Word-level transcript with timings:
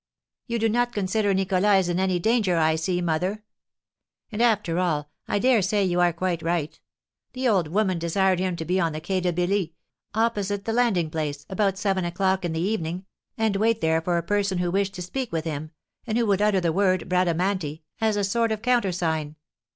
"You 0.47 0.57
do 0.57 0.67
not 0.67 0.93
consider 0.93 1.31
Nicholas 1.31 1.81
is 1.81 1.89
in 1.89 1.99
any 1.99 2.17
danger, 2.17 2.57
I 2.57 2.75
see, 2.75 3.01
mother. 3.01 3.43
And, 4.31 4.41
after 4.41 4.79
all, 4.79 5.11
I 5.27 5.37
dare 5.37 5.61
say 5.61 5.83
you 5.85 5.99
are 5.99 6.11
quite 6.11 6.41
right! 6.41 6.79
The 7.33 7.47
old 7.47 7.67
woman 7.67 7.99
desired 7.99 8.39
him 8.39 8.55
to 8.55 8.65
be 8.65 8.79
on 8.79 8.93
the 8.93 8.99
Quai 8.99 9.19
de 9.19 9.31
Billy, 9.31 9.75
opposite 10.15 10.65
the 10.65 10.73
landing 10.73 11.11
place, 11.11 11.45
about 11.49 11.77
seven 11.77 12.03
o'clock 12.03 12.43
in 12.43 12.51
the 12.53 12.59
evening, 12.59 13.05
and 13.37 13.55
wait 13.57 13.79
there 13.79 14.01
for 14.01 14.17
a 14.17 14.23
person 14.23 14.57
who 14.57 14.71
wished 14.71 14.95
to 14.95 15.03
speak 15.03 15.31
with 15.31 15.45
him, 15.45 15.69
and 16.07 16.17
who 16.17 16.25
would 16.25 16.41
utter 16.41 16.59
the 16.59 16.73
word 16.73 17.07
'Bradamanti' 17.07 17.83
as 17.99 18.17
a 18.17 18.23
sort 18.23 18.51
of 18.51 18.63
countersign. 18.63 19.35